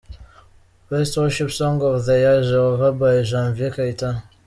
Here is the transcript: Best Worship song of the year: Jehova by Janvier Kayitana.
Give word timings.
Best 0.89 1.15
Worship 1.15 1.51
song 1.51 1.79
of 1.83 2.03
the 2.05 2.17
year: 2.23 2.41
Jehova 2.41 2.91
by 2.97 3.21
Janvier 3.21 3.69
Kayitana. 3.69 4.23